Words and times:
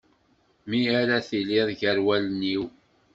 Mi 0.69 0.79
ara 0.99 1.17
tiliḍ 1.27 1.69
gar 1.79 1.97
wallen-iw. 2.05 2.63